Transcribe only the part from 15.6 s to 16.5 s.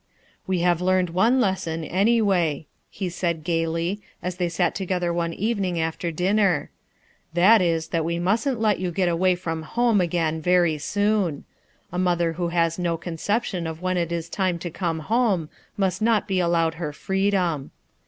must not be